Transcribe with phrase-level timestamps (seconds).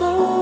[0.00, 0.33] Oh.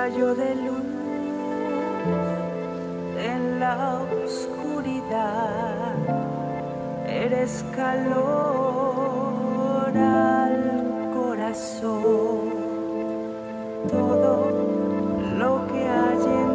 [0.00, 0.88] rayo de luz
[3.32, 5.94] en la oscuridad.
[7.06, 8.32] Eres calor
[9.94, 10.56] al
[11.18, 12.40] corazón,
[13.90, 14.32] todo
[15.38, 16.49] lo que hay en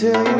[0.00, 0.39] Tell you